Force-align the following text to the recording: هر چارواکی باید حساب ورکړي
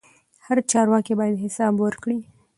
هر 0.45 0.57
چارواکی 0.71 1.13
باید 1.19 1.37
حساب 1.43 1.73
ورکړي 1.79 2.17